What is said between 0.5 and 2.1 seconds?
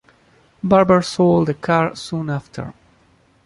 Barber sold the car